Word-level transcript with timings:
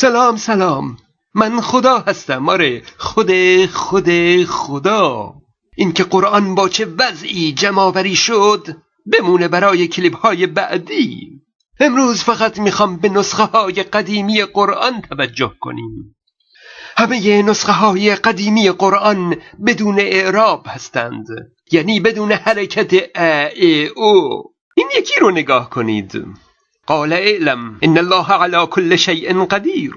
سلام 0.00 0.36
سلام. 0.36 0.96
من 1.34 1.60
خدا 1.60 1.98
هستم. 1.98 2.48
آره 2.48 2.82
خود 2.98 3.30
خود 3.66 4.08
خدا. 4.44 5.34
این 5.76 5.92
که 5.92 6.04
قرآن 6.04 6.54
با 6.54 6.68
چه 6.68 6.86
وضعی 6.98 7.52
جمعآوری 7.52 8.16
شد 8.16 8.68
بمونه 9.12 9.48
برای 9.48 9.88
کلیپ 9.88 10.16
های 10.16 10.46
بعدی. 10.46 11.30
امروز 11.80 12.22
فقط 12.22 12.58
می‌خوام 12.58 12.96
به 12.96 13.08
نسخه 13.08 13.42
های 13.42 13.82
قدیمی 13.82 14.42
قرآن 14.42 15.00
توجه 15.00 15.52
کنیم. 15.60 16.16
همه 16.96 17.42
نسخه 17.42 17.72
های 17.72 18.14
قدیمی 18.14 18.70
قرآن 18.70 19.36
بدون 19.66 20.00
اعراب 20.00 20.66
هستند. 20.68 21.26
یعنی 21.72 22.00
بدون 22.00 22.32
حرکت 22.32 22.92
ا 23.14 23.48
ای 23.54 23.86
او. 23.86 24.42
این 24.76 24.88
یکی 24.98 25.20
رو 25.20 25.30
نگاه 25.30 25.70
کنید. 25.70 26.24
قال 26.88 27.12
اعلم 27.12 27.78
ان 27.82 27.98
الله 27.98 28.32
على 28.32 28.66
كل 28.66 28.96
شیء 28.96 29.44
قدیر. 29.44 29.92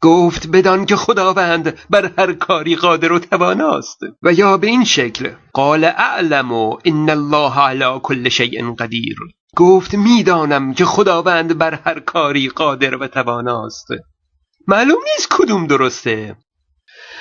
گفت 0.00 0.46
بدان 0.46 0.86
که 0.86 0.96
خداوند 0.96 1.78
بر 1.90 2.10
هر 2.18 2.32
کاری 2.32 2.76
قادر 2.76 3.12
و 3.12 3.18
تواناست. 3.18 3.98
و 4.22 4.32
یا 4.32 4.56
به 4.58 4.66
این 4.66 4.84
شکل 4.84 5.30
قال 5.52 5.84
اعلم 5.84 6.52
ان 6.84 7.10
الله 7.10 7.58
على 7.58 8.00
كل 8.02 8.28
شیء 8.28 8.74
قدیر. 8.74 9.16
گفت 9.56 9.94
می‌دانم 9.94 10.74
که 10.74 10.84
خداوند 10.84 11.58
بر 11.58 11.74
هر 11.74 12.00
کاری 12.00 12.48
قادر 12.48 12.96
و 12.96 13.06
تواناست. 13.06 13.86
معلوم 14.68 15.00
نیست 15.12 15.28
کدوم 15.30 15.66
درسته. 15.66 16.36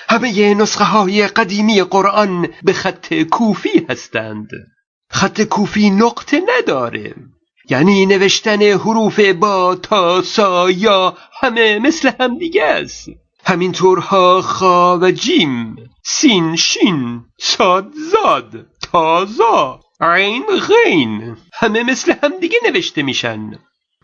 همه 0.09 0.53
نسخه 0.53 0.83
های 0.83 1.27
قدیمی 1.27 1.81
قرآن 1.81 2.47
به 2.63 2.73
خط 2.73 3.13
کوفی 3.13 3.85
هستند. 3.89 4.49
خط 5.09 5.41
کوفی 5.41 5.89
نقطه 5.89 6.41
نداره. 6.57 7.15
یعنی 7.71 8.05
نوشتن 8.05 8.61
حروف 8.61 9.19
با 9.19 9.75
تا 9.75 10.21
سا 10.21 10.71
یا 10.71 11.17
همه 11.41 11.79
مثل 11.79 12.11
هم 12.19 12.37
دیگه 12.37 12.63
است. 12.63 13.09
همینطور 13.45 13.99
ها 13.99 14.41
خا 14.41 14.99
و 14.99 15.11
جیم 15.11 15.75
سین 16.03 16.55
شین 16.55 17.25
ساد 17.39 17.93
زاد 18.11 18.65
تازا 18.91 19.79
عین 20.01 20.43
غین 20.69 21.37
همه 21.53 21.83
مثل 21.83 22.13
هم 22.23 22.39
دیگه 22.41 22.57
نوشته 22.67 23.03
میشن. 23.03 23.51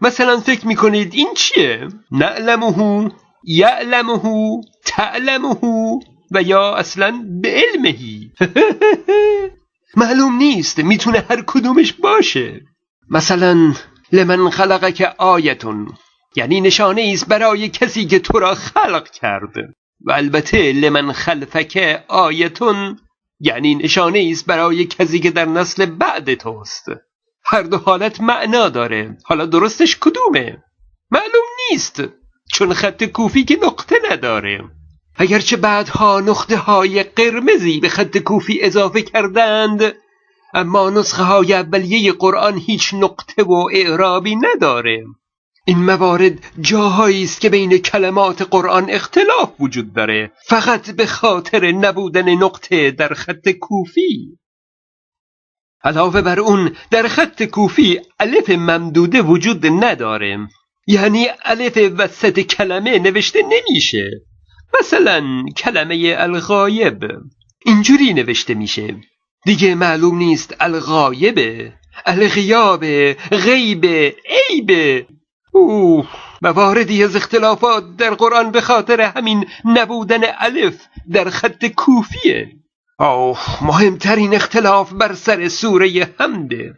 مثلا 0.02 0.40
فکر 0.40 0.68
می‌کنید 0.68 1.14
این 1.14 1.34
چیه؟ 1.36 1.88
نعلمه 2.12 3.12
یعلمه 3.44 4.62
تعلمه 4.86 5.58
و 6.32 6.42
یا 6.42 6.76
اصلا 6.76 7.26
به 7.42 7.64
علمهی 7.64 8.32
معلوم 9.98 10.38
نیست 10.38 10.80
می‌تونه 10.80 11.26
هر 11.30 11.44
کدومش 11.48 11.94
باشه. 11.94 12.62
مثلا 13.10 13.74
لمن 14.12 14.50
خلق 14.50 14.94
که 14.94 15.08
آیتون 15.18 15.88
یعنی 16.36 16.62
نشانه 16.62 17.12
است 17.14 17.28
برای 17.28 17.70
کسی 17.70 18.06
که 18.06 18.20
تو 18.20 18.40
را 18.40 18.56
خلق 18.56 19.10
کرد 19.10 19.56
و 20.06 20.12
البته 20.12 20.72
لمن 20.72 21.12
خلفک 21.12 22.04
آیتون 22.08 23.00
یعنی 23.40 23.76
نشانه 23.76 24.30
است 24.32 24.46
برای 24.46 24.86
کسی 24.86 25.20
که 25.20 25.32
در 25.32 25.46
نسل 25.46 25.86
بعد 25.86 26.34
توست. 26.34 26.86
هر 27.46 27.62
دو 27.62 27.78
حالت 27.78 28.22
معنا 28.22 28.70
داره. 28.70 29.18
حالا 29.26 29.46
درستش 29.46 29.98
کدومه؟ 30.02 30.64
معلوم 31.12 31.46
نیست 31.72 32.04
چون 32.54 32.74
خط 32.74 33.04
کوفی 33.04 33.44
که 33.44 33.58
نقطه 33.64 33.96
نداره. 34.12 34.64
اگرچه 35.16 35.58
بعدها 35.58 36.20
نقطه 36.20 36.58
های 36.58 37.04
قرمزی 37.04 37.80
به 37.80 37.90
خط 37.90 38.18
کوفی 38.18 38.62
اضافه 38.62 39.02
کردند 39.02 39.94
اما 40.58 40.90
نسخه 40.90 41.24
های 41.24 41.54
اولیه 41.54 42.12
قرآن 42.12 42.58
هیچ 42.58 42.94
نقطه 42.94 43.44
و 43.44 43.70
اعرابی 43.74 44.36
نداره. 44.36 45.06
این 45.66 45.78
موارد 45.78 46.40
جاهایی 46.62 47.24
است 47.24 47.42
که 47.42 47.50
بین 47.50 47.78
کلمات 47.78 48.42
قرآن 48.42 48.90
اختلاف 48.90 49.54
وجود 49.60 49.94
داره. 49.94 50.32
فقط 50.46 50.92
به 50.92 51.06
خاطر 51.06 51.72
نبودن 51.72 52.30
نقطه 52.30 52.92
در 52.92 53.14
خط 53.14 53.50
کوفی. 53.50 54.38
علاوه 55.84 56.22
بر 56.22 56.40
اون 56.40 56.76
در 56.92 57.08
خط 57.08 57.44
کوفی 57.44 58.00
الف 58.20 58.50
ممدوده 58.50 59.22
وجود 59.22 59.66
نداره. 59.66 60.48
یعنی 60.88 61.28
الف 61.46 61.78
وسط 61.98 62.40
کلمه 62.40 63.00
نوشته 63.00 63.40
نمیشه. 63.44 64.12
مثلا 64.80 65.46
کلمه 65.58 66.16
الغایب. 66.18 67.04
اینجوری 67.66 68.14
نوشته 68.14 68.54
میشه. 68.54 68.96
دیگه 69.48 69.76
معلوم 69.76 70.18
نیست 70.18 70.56
الغایبه 70.60 71.74
الغیابه 72.06 73.18
غیبه 73.32 74.16
عیبه 74.50 75.08
اوه 75.52 76.08
مواردی 76.42 77.04
از 77.04 77.16
اختلافات 77.16 77.96
در 77.98 78.14
قرآن 78.14 78.52
به 78.52 78.62
خاطر 78.62 79.02
همین 79.02 79.46
نبودن 79.66 80.22
الف 80.40 80.76
در 81.12 81.30
خط 81.30 81.66
کوفیه. 81.66 82.52
آه 83.00 83.66
مهمترین 83.66 84.34
اختلاف 84.34 84.94
بر 84.94 85.14
سر 85.14 85.48
سوره 85.48 86.10
حمده 86.20 86.74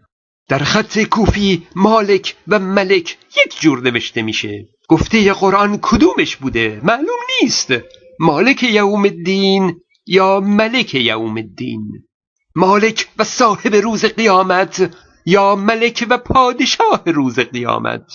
در 0.50 0.59
خط 0.59 1.00
کوفی 1.00 1.68
مالک 1.75 2.36
و 2.47 2.59
ملک 2.59 3.18
یک 3.46 3.62
جور 3.62 3.81
نوشته 3.81 4.22
میشه. 4.22 4.68
گفته 4.90 5.34
قرآن 5.34 5.80
کدومش 5.81 6.36
بوده؟ 6.36 6.81
معلوم 6.84 7.19
نیست. 7.41 7.74
مالک 8.19 8.63
یوم 8.63 9.01
الدین 9.01 9.81
یا 10.06 10.40
ملک 10.40 10.96
یوم 10.96 11.38
الدین؟ 11.38 12.09
مالک 12.56 13.08
و 13.20 13.24
صاحب 13.24 13.76
روز 13.76 14.06
قیامت 14.06 14.96
یا 15.26 15.56
ملک 15.56 16.08
و 16.10 16.18
پادشاه 16.18 17.02
روز 17.06 17.40
قیامت. 17.40 18.12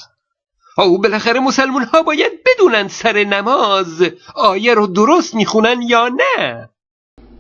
او 0.79 0.99
بالاخره 0.99 1.41
مسلمون 1.41 1.83
ها 1.83 2.03
باید 2.03 2.33
بدونن 2.47 2.89
سر 2.89 3.25
نماز 3.25 4.03
آیه 4.35 4.75
رو 4.75 4.87
درست 4.87 5.35
می‌خونن 5.35 5.83
یا 5.83 6.09
نه. 6.09 6.69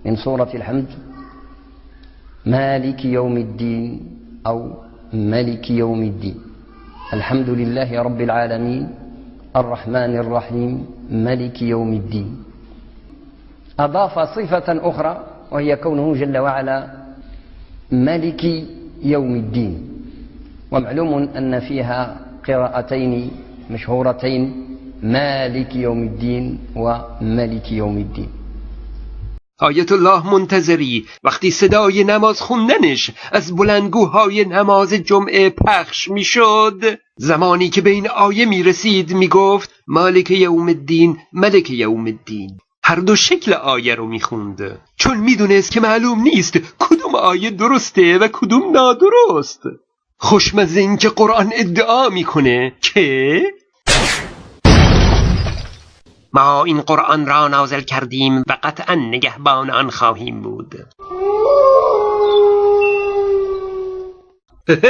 من 0.04 0.16
سورة 0.16 0.50
الحمد 0.54 0.88
مالك 2.46 3.04
يوم 3.04 3.36
الدين 3.36 4.00
أو 4.46 4.70
ملك 5.12 5.70
يوم 5.70 6.02
الدين 6.02 6.40
الحمد 7.12 7.48
لله 7.48 8.02
رب 8.02 8.20
العالمين 8.20 8.88
الرحمن 9.56 10.16
الرحيم 10.16 10.88
ملك 11.10 11.62
يوم 11.62 11.92
الدين 11.92 12.44
أضاف 13.78 14.18
صفة 14.18 14.88
أخرى 14.88 15.33
وهي 15.54 15.76
كونه 15.76 16.14
جل 16.14 16.38
وعلا 16.38 16.78
ملك 17.92 18.44
يوم 19.02 19.34
الدين. 19.34 19.74
ومعلوم 20.70 21.28
أن 21.38 21.60
فيها 21.60 22.20
قراءتين 22.46 23.30
مشهورتين 23.70 24.66
مالك 25.02 25.76
يوم 25.76 26.02
الدين 26.02 26.58
وملك 26.76 27.72
يوم 27.72 27.96
الدين. 27.98 28.28
آیت 29.60 29.92
الله 29.92 30.34
منتظری. 30.34 31.04
وقتی 31.24 31.50
صدای 31.50 32.04
نماز 32.04 32.40
خوندنش 32.40 33.10
از 33.32 33.56
بلندگوهای 33.56 34.44
نماز 34.44 34.92
جمعه 34.94 35.50
پخش 35.50 36.08
میشد. 36.08 36.98
زمانی 37.16 37.68
که 37.68 37.80
به 37.80 37.90
این 37.90 38.08
آیه 38.08 38.46
می 38.46 38.62
رسید 38.62 39.14
می 39.14 39.28
گفت 39.28 39.70
مالک 39.86 40.30
یوم 40.30 40.68
الدین 40.68 41.16
ملک 41.32 41.70
یوم 41.70 42.04
الدین. 42.04 42.50
هر 42.86 42.96
دو 42.96 43.16
شکل 43.16 43.52
آیه 43.52 43.94
رو 43.94 44.06
می‌خوند. 44.06 44.78
چون 44.96 45.16
می‌دونست 45.16 45.70
که 45.70 45.80
معلوم 45.80 46.20
نیست 46.22 46.58
کدوم 46.78 47.14
آیه 47.14 47.50
درسته 47.50 48.18
و 48.18 48.28
کدوم 48.32 48.72
نادرست. 48.72 49.60
خوشمزه 50.16 50.80
این 50.80 50.96
که 50.96 51.08
قرآن 51.08 51.52
ادعا 51.54 52.08
می‌کنه 52.08 52.72
که 52.80 53.42
ما 56.32 56.64
این 56.64 56.80
قرآن 56.80 57.26
را 57.26 57.48
نازل 57.48 57.80
کردیم 57.80 58.38
و 58.38 58.56
قطعا 58.62 58.94
نگهبان 58.94 59.70
آن 59.70 59.90
خواهیم 59.90 60.42
بود. 60.42 60.74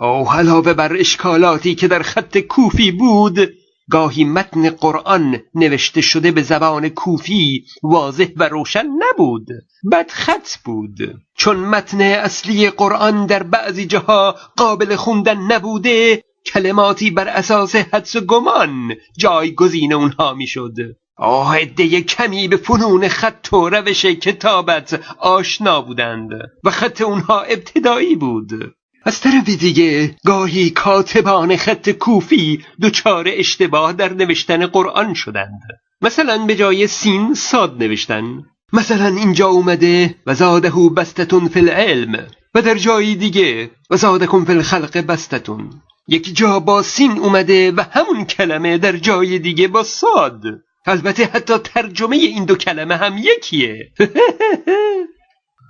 او 0.00 0.32
علاوه 0.32 0.72
بر 0.72 0.96
اشکالاتی 0.96 1.74
که 1.74 1.88
در 1.88 2.02
خط 2.02 2.38
کوفی 2.38 2.92
بود 2.92 3.57
گاهی 3.90 4.24
متن 4.24 4.70
قرآن 4.70 5.40
نوشته 5.54 6.00
شده 6.00 6.30
به 6.30 6.42
زبان 6.42 6.88
کوفی 6.88 7.64
واضح 7.82 8.26
و 8.36 8.48
روشن 8.48 8.86
نبود 8.98 9.46
بد 9.92 10.10
خط 10.10 10.48
بود. 10.64 10.98
چون 11.34 11.56
متن 11.56 12.00
اصلی 12.00 12.70
قرآن 12.70 13.26
در 13.26 13.42
بعضی 13.42 13.86
جاها 13.86 14.36
قابل 14.56 14.96
خوندن 14.96 15.38
نبوده 15.52 16.24
کلماتی 16.46 17.10
بر 17.10 17.28
اساس 17.28 17.76
حدس 17.76 18.16
و 18.16 18.20
گمان 18.20 18.94
جایگزین 19.18 19.92
اونها 19.92 20.34
می‌شد. 20.34 20.74
آه 21.16 21.56
عده 21.56 22.00
کمی 22.00 22.48
به 22.48 22.56
فنون 22.56 23.08
خط 23.08 23.52
و 23.52 23.68
روش 23.68 24.06
کتابت 24.06 25.00
آشنا 25.18 25.82
بودند 25.82 26.30
و 26.64 26.70
خط 26.70 27.00
اونها 27.00 27.40
ابتدایی 27.40 28.16
بود. 28.16 28.74
از 29.08 29.20
طرف 29.20 29.48
دیگه 29.48 30.16
گاهی 30.26 30.70
کاتبان 30.70 31.56
خط 31.56 31.90
کوفی 31.90 32.64
دچار 32.82 33.28
اشتباه 33.28 33.92
در 33.92 34.12
نوشتن 34.12 34.66
قرآن 34.66 35.14
شدند. 35.14 35.60
مثلا 36.02 36.38
به 36.38 36.56
جای 36.56 36.86
سین 36.86 37.34
ساد 37.34 37.82
نوشتن. 37.82 38.42
مثلا 38.72 39.06
اینجا 39.06 39.46
اومده 39.46 40.14
و 40.26 40.34
زاده 40.34 40.72
بستتون 40.96 41.48
فی 41.48 41.60
العلم. 41.60 42.26
و 42.54 42.62
در 42.62 42.74
جایی 42.74 43.14
دیگه 43.14 43.70
و 43.90 43.96
زادکم 43.96 44.44
فی 44.44 44.52
الخلق 44.52 44.98
بستتون. 44.98 45.70
یک 46.08 46.36
جا 46.36 46.60
با 46.60 46.82
سین 46.82 47.18
اومده 47.18 47.72
و 47.72 47.84
همون 47.90 48.24
کلمه 48.24 48.78
در 48.78 48.96
جای 48.96 49.38
دیگه 49.38 49.68
با 49.68 49.82
ساد. 49.82 50.42
البته 50.86 51.24
حتی 51.24 51.58
ترجمه 51.58 52.16
این 52.16 52.44
دو 52.44 52.56
کلمه 52.56 52.96
هم 52.96 53.18
یکیه. 53.18 53.92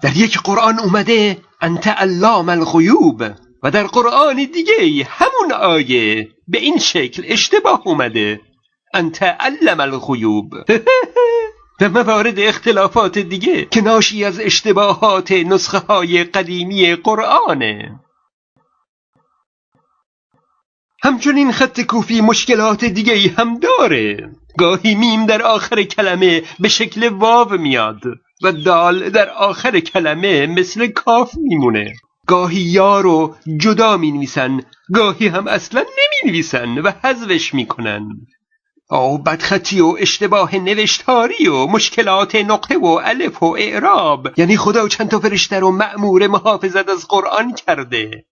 در 0.02 0.16
یک 0.16 0.38
قرآن 0.38 0.78
اومده 0.78 1.38
انت 1.60 1.88
علام 1.88 2.48
الغیوب. 2.48 3.24
و 3.62 3.70
در 3.70 3.86
قرآن 3.86 4.36
دیگه 4.36 5.04
همون 5.10 5.52
آیه 5.52 6.28
به 6.48 6.58
این 6.58 6.78
شکل 6.78 7.22
اشتباه 7.26 7.82
اومده 7.84 8.40
انت 8.94 9.22
علم 9.22 9.80
الغیوب. 9.80 10.54
و 11.80 11.88
موارد 11.88 12.38
اختلافات 12.38 13.18
دیگه 13.18 13.64
که 13.64 13.80
ناشی 13.80 14.24
از 14.24 14.40
اشتباهات 14.40 15.32
نسخه 15.32 15.78
های 15.78 16.24
قدیمی 16.24 16.94
قرآنه. 16.94 18.00
همچنین 21.02 21.52
خط 21.52 21.80
کوفی 21.80 22.20
مشکلات 22.20 22.84
دیگه 22.84 23.34
هم 23.36 23.58
داره. 23.58 24.30
گاهی 24.58 24.94
میم 24.94 25.26
در 25.26 25.42
آخر 25.42 25.82
کلمه 25.82 26.42
به 26.60 26.68
شکل 26.68 27.08
واو 27.08 27.52
میاد 27.52 28.00
و 28.42 28.52
دال 28.52 29.10
در 29.10 29.30
آخر 29.30 29.80
کلمه 29.80 30.46
مثل 30.46 30.86
کاف 30.86 31.34
میمونه. 31.36 31.94
گاهی 32.26 32.60
یا 32.60 33.00
رو 33.00 33.34
جدا 33.56 33.96
می 33.96 34.12
نویسن 34.12 34.60
گاهی 34.94 35.28
هم 35.28 35.46
اصلا 35.46 35.80
نمی 35.80 36.30
نویسن 36.30 36.78
و 36.78 36.92
حذفش 37.04 37.54
می‌کنن. 37.54 38.08
او 38.90 39.18
بدخطی 39.18 39.80
و 39.80 39.96
اشتباه 39.98 40.56
نوشتاری 40.56 41.48
و 41.48 41.66
مشکلات 41.66 42.34
نقطه 42.34 42.78
و 42.78 43.00
الف 43.04 43.42
و 43.42 43.56
اعراب. 43.58 44.28
یعنی 44.36 44.56
خدا 44.56 44.88
چند 44.88 45.08
تا 45.08 45.20
فرشته 45.20 45.58
رو 45.58 45.70
مأمور 45.70 46.26
محافظت 46.26 46.88
از 46.88 47.06
قرآن 47.08 47.54
کرده. 47.54 48.24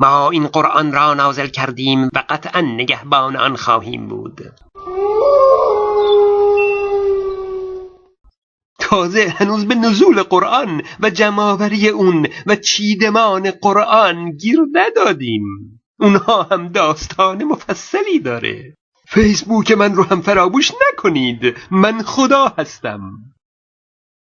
ما 0.00 0.30
این 0.30 0.46
قرآن 0.46 0.92
را 0.92 1.14
نازل 1.14 1.46
کردیم 1.46 2.04
و 2.04 2.24
قطعا 2.28 2.60
نگهبان 2.60 3.36
آن 3.36 3.56
خواهیم 3.56 4.08
بود. 4.08 4.40
تازه 8.78 9.34
هنوز 9.36 9.66
به 9.66 9.74
نزول 9.74 10.22
قرآن 10.22 10.82
و 11.00 11.10
جمعآوری 11.10 11.88
اون 11.88 12.26
و 12.46 12.56
چیدمان 12.56 13.50
قرآن 13.50 14.30
گیر 14.30 14.58
ندادیم. 14.72 15.44
اونها 16.00 16.42
هم 16.42 16.68
داستان 16.68 17.44
مفصلی 17.44 18.18
داره. 18.18 18.74
فیسبوک 19.08 19.70
من 19.72 19.94
رو 19.94 20.02
هم 20.02 20.20
فراموش 20.20 20.72
نکنید. 20.92 21.56
من 21.70 22.02
خدا 22.02 22.54
هستم. 22.58 23.12